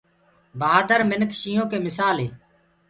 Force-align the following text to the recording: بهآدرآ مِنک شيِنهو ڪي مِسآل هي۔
بهآدرآ 0.59 1.03
مِنک 1.09 1.31
شيِنهو 1.41 1.65
ڪي 1.71 1.77
مِسآل 1.85 2.17
هي۔ 2.23 2.29